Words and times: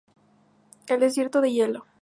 El 0.87 0.99
desierto 0.99 1.41
de 1.41 1.51
hielo. 1.53 1.85